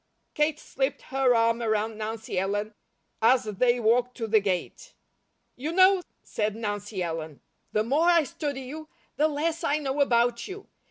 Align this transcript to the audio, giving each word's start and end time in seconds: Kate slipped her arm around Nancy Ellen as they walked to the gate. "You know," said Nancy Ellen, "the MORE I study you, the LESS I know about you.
Kate 0.33 0.59
slipped 0.59 1.03
her 1.11 1.35
arm 1.35 1.61
around 1.61 1.95
Nancy 1.95 2.39
Ellen 2.39 2.73
as 3.21 3.43
they 3.43 3.79
walked 3.79 4.17
to 4.17 4.25
the 4.25 4.39
gate. 4.39 4.95
"You 5.55 5.71
know," 5.71 6.01
said 6.23 6.55
Nancy 6.55 7.03
Ellen, 7.03 7.39
"the 7.71 7.83
MORE 7.83 8.07
I 8.09 8.23
study 8.23 8.61
you, 8.61 8.89
the 9.17 9.27
LESS 9.27 9.63
I 9.63 9.77
know 9.77 10.01
about 10.01 10.47
you. 10.47 10.67